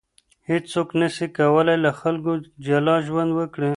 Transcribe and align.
هیڅوک 0.49 0.89
نسي 0.99 1.27
کولای 1.37 1.77
له 1.85 1.91
خلکو 2.01 2.33
جلا 2.65 2.95
ژوند 3.07 3.31
وکړي. 3.35 3.69